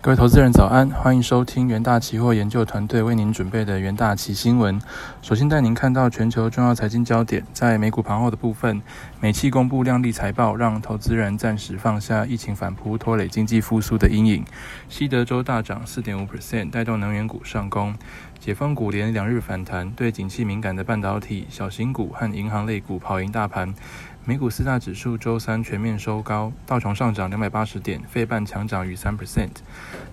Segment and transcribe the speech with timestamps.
[0.00, 4.80] 各位投资人早安，欢迎收听元大期货研究团队为您准备的元大期新闻。
[5.20, 8.80] 首先带您看到全球重要财经焦点，在美股盘后的部分，
[9.20, 14.44] 美企公布亮丽财报，让投资人暂时放下疫情反扑拖累经济复苏的阴影。
[14.88, 17.92] 西德州大涨四点五 percent，带动能源股上攻。
[18.38, 23.74] 解封股连两日反弹，对景气敏感的半导体、小型股和银行类股跑赢大盘。
[24.28, 29.48] 美股四大指数周三全面收高，道琼上涨两百八十点，费半强涨逾三 percent。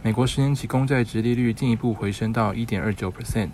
[0.02, 3.50] 美国十年期公债直利率进一步回升到一点二九 percent。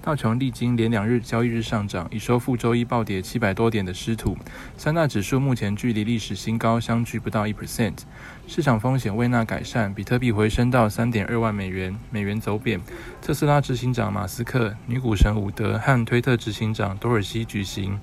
[0.00, 4.34] 道琼历经连两日交易日上涨，已收复周一暴跌七百多点的失土。
[4.78, 7.98] 三大指数目前距离历史新高相距不到一 percent。
[8.46, 12.80] 市场风险未纳改善，比特币回升到三点二万美元，美元走贬。
[13.20, 18.00] 特斯拉执行长马斯克、女股神伍德和推特执行长多尔西举行。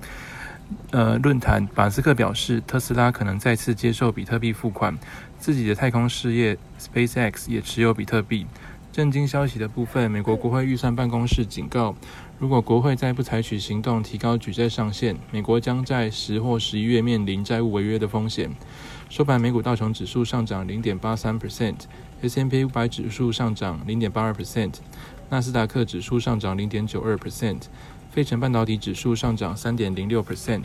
[0.90, 4.98] 呃，论坛，马斯克表示，特斯拉可能再次接受比特币付款，
[5.38, 8.46] 自己的太空事业 SpaceX 也持有比特币。
[8.92, 11.94] 震惊消息的部分，美国国会预算办公室警告，
[12.38, 18.50] 如果国会再不采取行动提高举债上限，美国将在十或十一月面临债务违约的风险。
[19.08, 24.72] 收盘，美股道琼指数上涨零点八三 percent，S M P 五百指数上涨零点八二 percent，
[25.28, 27.64] 纳斯达克指数上涨零点九二 percent。
[28.16, 30.64] 费城半导体指数上涨三点零六 percent。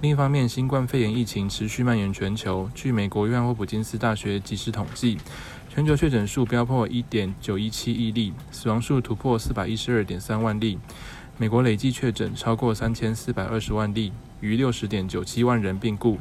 [0.00, 2.70] 另一方面，新冠肺炎疫情持续蔓延全球。
[2.72, 5.18] 据美国约翰霍普金斯大学即时统计，
[5.68, 10.78] 全球确诊数飙破一点九一七亿例，死亡数突破四百一十二点三万例。
[11.36, 16.16] 美国累计确诊超过三千四百二十万例，逾六十点九七万人病故。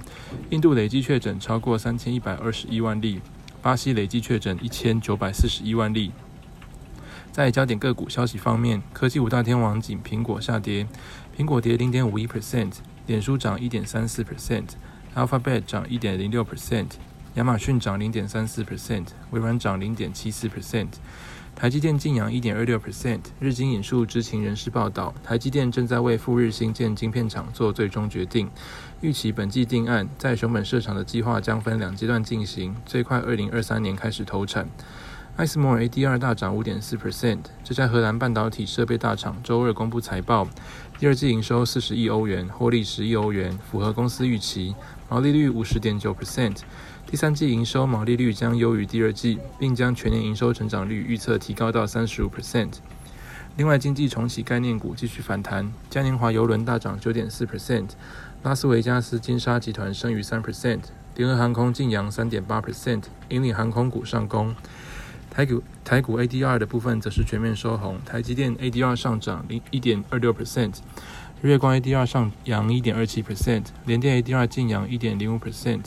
[0.49, 3.21] 印度累计确诊超过三千一百二十一万例，
[3.61, 6.11] 巴西累计确诊一千九百四十一万例。
[7.34, 10.86] 在焦点个股消息方面，科技五大天王仅苹果下跌，
[11.36, 12.73] 苹果跌零点五一 percent，
[13.08, 16.90] 脸书涨一点三四 percent，Alphabet 涨一点零六 percent，
[17.34, 20.90] 亚马逊涨零点三四 percent，微软涨零点七四 percent，
[21.56, 23.22] 台积电净扬一点二六 percent。
[23.40, 28.47] 日经引述知情人士报道，台积电正在为赴日新建晶片厂做最终决定，
[29.02, 34.69] 预期本季定案，在熊本设厂的计划将分两阶段进行，最快二零二三年开始投产。
[35.35, 37.39] 艾斯摩尔 ADR 大涨五点四 percent。
[37.63, 40.47] 这家荷兰半导体设备大厂周二公布财报，
[40.99, 44.75] 第二季营收四十亿欧元，获利十亿欧元，符合公司预期，
[45.09, 46.59] 毛利率五十点九 percent。
[47.07, 52.73] 第三季营收毛利率将优于第二季，并将全年营收成长率预测提高到三十五 percent。
[53.57, 57.89] 另外，经济重启概念股继续反弹，嘉年华邮轮大涨九点四 percent，
[58.44, 60.81] 拉斯维加斯金沙集团升逾三 percent，
[61.15, 64.55] 联合航空净扬三点八 percent，引领航空股上攻。
[65.33, 70.75] 台股台股 ADR 的部分则是全面收红，台积电 ADR 上涨零一点二六 percent，
[71.41, 75.85] 日月光 ADR 上扬一点二七 percent，联电 ADR 净扬一点零五 percent，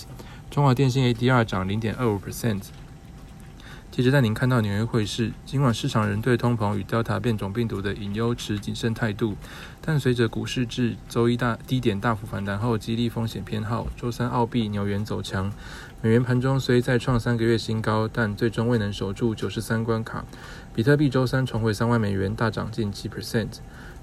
[0.50, 2.62] 中华电信 ADR 涨零点二五 percent。
[3.92, 9.36] 接着带您看到纽约汇市，尽管市场仍对通膨与 Delta 变种病毒的隐忧持谨慎态度，
[9.80, 15.50] 但随着股市至周一大低点大幅反弹后，激励风险偏好，周三澳币、纽元走强。
[16.06, 20.24] 美元盘中虽再创三个月新高，但最终未能守住九十三关卡。
[20.72, 23.58] 比特币周三重回三万美元，大涨近七 percent。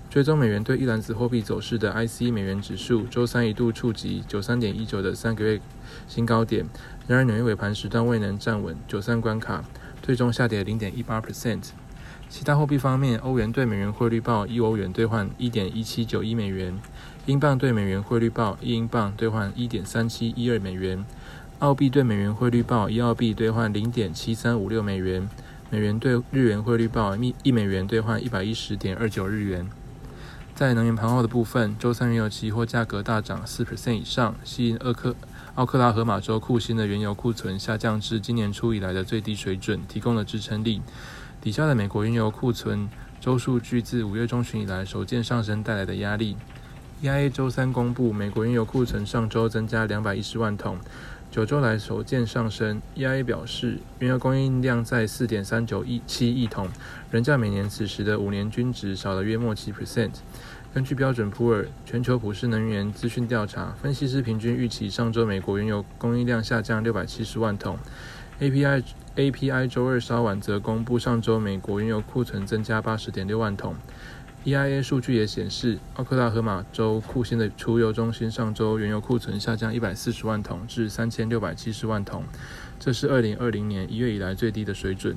[0.09, 5.61] 追踪美元对一篮子货币走势的 IC 美元指数，周三一度触及九三点一九的三个月
[6.05, 6.65] 新高点，
[7.07, 9.63] 然而纽约尾盘时段未能站稳九三关卡，
[10.01, 11.69] 最终下跌零点一八 percent。
[12.27, 16.77] 其他货币方面，欧元对美元汇率报一欧元兑换一点一七九一美元，
[17.27, 21.05] 英镑对美元汇率报一英镑兑换一点三七一二美元，
[21.63, 25.29] 澳币对美元汇率报一澳币兑换零点七三五六美元，
[25.69, 29.69] 美元对日元汇率报一一美元兑换一百一十点二九日元。
[30.53, 35.15] 在能源盘后的部分，周三原油期货价格大涨四 percent 以上，吸引厄克
[35.55, 40.81] 奥克拉荷马州库欣的原油库存下降至今年初以来的最低水准，提供了支撑力。
[41.39, 42.89] 底下的美国原油库存
[43.21, 46.35] 周数据自五月中旬以来首见上升带来的压力。
[47.01, 50.77] EIA 周三公布，美国原油库存上周增加两百一十万桶，
[51.33, 52.79] 九周来首见上升。
[52.95, 56.69] EIA 表示，原油供应量在四点三九亿七亿桶，
[57.09, 60.11] 仍较每年此时的五年均值少了约莫七 percent。
[60.75, 67.79] 根据标准普尔全球普世能源资讯调查，分析师平均预期上周美国原油供应量下降六百七十万桶。
[68.39, 68.83] API
[69.15, 73.75] API 周二稍晚则公布上周美国原油库存增加八十点六万桶。
[74.45, 82.25] EIA 数据也显示，奥克拉荷马州库欣的储油中心上周原油库存下降一百四十万桶至三千六百七十万桶，
[82.77, 85.15] 这是二零二零年一月以来最低的水准。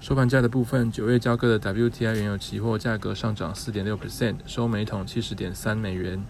[0.00, 6.22] 收盘价的部分，九月交割的 WTI 原油期货价格上涨四点六 percent，收每桶七十点三美元。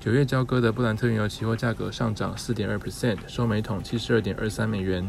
[0.00, 5.06] 九月交割的布兰特原油期货价格上涨四点二 percent，收每桶七十二点二三美元。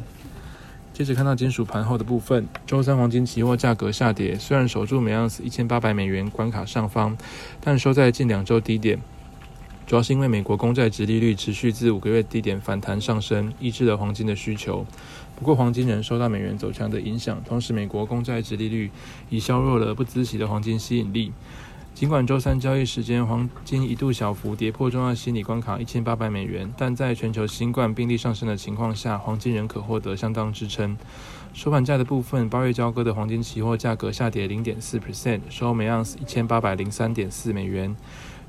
[0.98, 7.16] 接着看到金属盘后的部分，周三黄金期货价格下跌，虽然守住每盎司一千八百美元关卡上方，
[7.62, 9.00] 但收在近两周低点。
[9.86, 14.84] 主要是因为美国公债值利率持续自五个月低点反弹上升，抑制了黄金的需求。
[15.36, 18.90] 不过，黄金仍受到美元走强的影响，同时美国公债值利率
[19.30, 21.32] 已削弱了不孳息的黄金吸引力。
[22.00, 30.96] 尽管周三交易时间黄金一度小幅跌破重要心理关卡一千八百美元，但在全球新冠病例上升的情况下，黄金仍可获得相当支撑。
[31.56, 37.96] 收盘价的部分，八月交割的黄金期货价格下跌零点四 percent，收每盎司一千八百零三点四美元。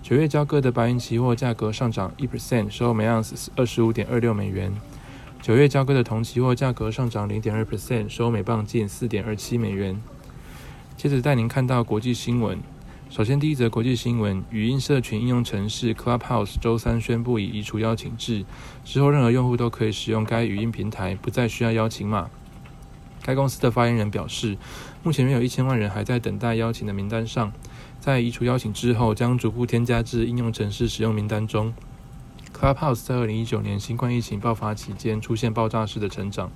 [0.02, 4.70] 九月交割的白银期货价格上涨一 percent，收每盎司二十五点二六美元。
[5.40, 9.98] 九月交割的铜期货价格上涨零点二 percent，收每磅近四点二七美元。
[10.98, 12.58] 接着带您看到国际新闻。
[13.10, 18.44] 首先，第一则国际新闻：语音社群应用程式 Clubhouse 周三宣布已移除邀请制，
[18.84, 22.28] 之后任何用户都可以使用该语音平台，不再需要邀请码。
[23.22, 24.58] 该公司的发言人表示，
[25.02, 27.50] 目前约有一千万人还在等待邀请的名单上，
[27.98, 31.72] 在移除邀请之后，将逐步添加至应用程式使用名单中。
[32.54, 36.50] Clubhouse 在二零一九年新冠疫情爆发期间出现爆炸式的成长，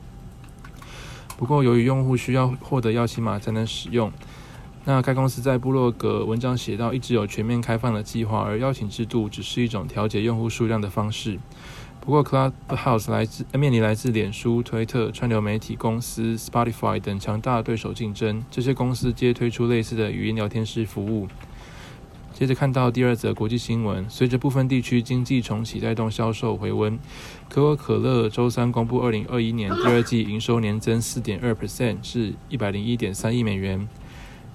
[1.38, 4.12] 不过由于用户需要获得邀请码才能使用。
[4.84, 11.38] 那该公司在布洛格文章写到，一直有全面开放的计划，而邀请制度只是一种调节用户数量的方式。
[12.00, 21.28] 不过，Clubhouse 来自面临来自脸书、推特、串流媒体公司 Spotify 等强大对手竞争，这些公司皆推出类似的语音聊天室服务。
[22.32, 26.98] 接着看到第二则国际新闻，随着部分地区经济重启带动销售回温，
[27.48, 33.86] 可口可乐周三公布二零二一年第二季营收年增四点二 percent，至一百零一点三亿美元。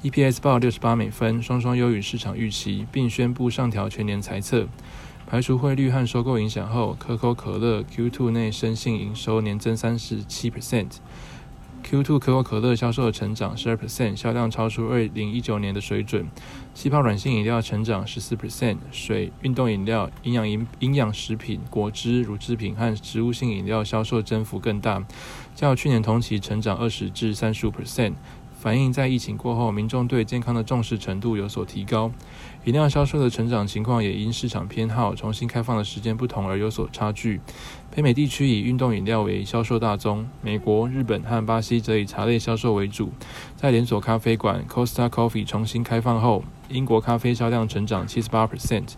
[0.03, 4.67] EPS 报六十八美分，双双优于市场预期，并宣布上调全年财测。
[5.25, 10.97] 排除汇率和收购影响后，可口可乐 Q2 内生性营收年增三十七 percent。
[11.83, 16.27] Q2 可口可乐销售的成长十二 percent，销量超出二零一九年的水准。
[16.75, 25.03] 气泡软性饮料成长十四 percent，水、运动饮料、营养饮营养食品、果汁、乳制品和植物性饮料销售增幅更大，
[25.55, 28.13] 较去年同期成长二十至三十五 percent。
[28.67, 32.11] 反映在疫情过后，民众对健康的重视程度有所提高。
[32.65, 37.39] 饮料销售的成长情况也因市场偏好、重新开放的时间不同而有所差距。
[37.95, 43.09] 北美地区以运动饮料为销售大宗，美国、日本和巴西则以茶类销售为主。
[43.55, 48.95] 在连锁咖啡馆 Costa Coffee 重新开放后，英国咖啡销量成长七十八 percent。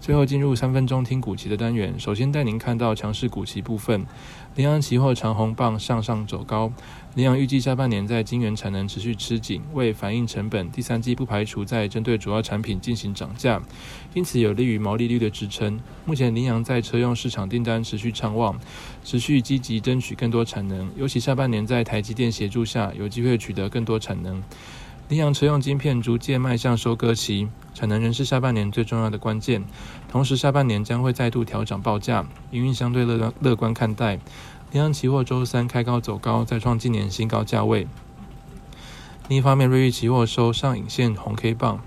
[0.00, 4.06] 最后进入三分钟听股期的单元，首先带您看到强势股期部分。
[4.56, 6.72] 羚羊期货长红棒向上走高，
[7.14, 13.60] 羚羊预计下半年在晶圆产能持续吃紧，为反映成本，第三季不排除在针对主要产品进行涨价，
[14.14, 15.78] 因此有利于毛利率的支撑。
[16.06, 18.58] 目前羚羊在车用市场订单持续畅旺，
[19.04, 24.42] 持续积极争取更多产能，尤其下半年在台积电协助下，有机会取得更多产能。
[25.10, 29.64] 羚羊车用晶片逐渐迈向收割期，产能仍是下半年最重要的关键。
[30.08, 34.20] 同时，下半年将会再度调涨报价，营运相对乐乐观看待。
[34.70, 37.88] 羚羊期货周三开高走高，再创今年新高价位。
[39.26, 41.80] 另一方面，瑞昱期货收上影线红 K 棒。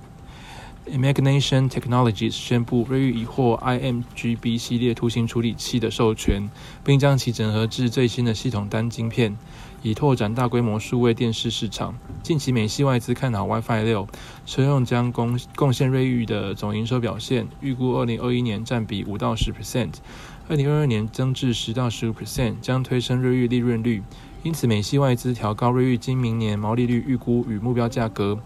[0.92, 6.50] Imagination Technologies 宣布，瑞昱已获 IMGB 系列图形处理器的授权，
[6.84, 9.38] 并将其整合至最新的系统单晶片。
[9.84, 11.94] 以拓展大规模数位电视市场。
[12.24, 14.08] 近期美系外资看好 WiFi 六，
[14.46, 19.96] 车用将贡贡献瑞昱的总营收表现，预估二零二一年占比五到十 percent，
[20.48, 24.02] 二零二二年增至十到十五 percent，将推升瑞昱利润率。
[24.42, 28.40] 因此，美系外资调高瑞昱今明年毛利率预估与目标价格。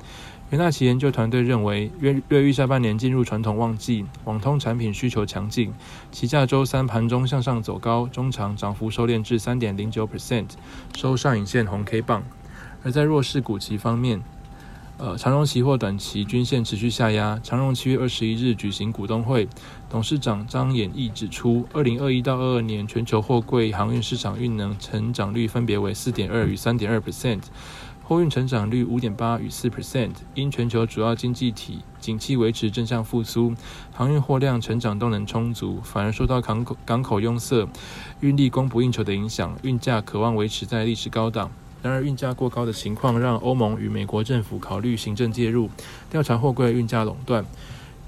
[0.49, 5.73] 元大旗研究团队认为，瑞瑞昱下半年进入传统旺季，网通产品需求强劲，
[6.09, 10.51] 其价周三盘中向上走高，中长涨幅收敛至三点零九 percent，
[10.95, 12.23] 收上影线红 K 棒。
[12.81, 14.23] 而在弱势股期方面，
[14.95, 17.37] 呃，长荣期货短期均线持续下压。
[17.43, 19.49] 长荣七月二十一日举行股东会，
[19.89, 27.41] 董事长张衍义指出，二零二一到二二年全球货柜航运市场运能成长率分别为四点二与三点二 percent。
[28.07, 33.53] 货运成长率五点八与四 percent，因全球主要经济体景气维持正向复苏，
[33.91, 37.67] 航运货量成长动能充足，反而受到港口港口拥塞、
[38.21, 41.51] 运力供不应求的影响，运价渴望维持在历史高档。
[41.83, 45.69] 然而，运价过高的情况让欧盟与美国政府考虑行政介入，
[46.09, 47.43] 调查货柜运价垄断。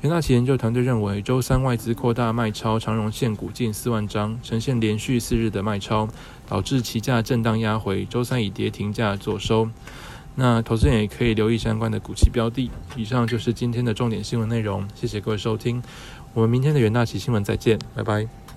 [0.02, 6.08] 袁大旗研究团队认为，周三外资扩大卖超长荣线股近四万张，呈现连续四日的卖超，
[6.48, 8.06] 导致期价震荡压回。
[8.06, 9.70] 周三以跌停价做收。
[10.36, 12.72] 那投资人也可以留意相关的股期标的。
[12.96, 15.84] 以上就是今天的重点新闻内容，谢谢各位收听，
[16.34, 18.49] 我们明天的袁大旗新闻再见，拜拜。